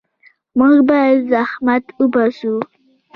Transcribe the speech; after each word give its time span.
موږ 0.57 0.75
باید 0.89 1.17
زحمت 1.31 1.85
وباسو. 2.01 2.53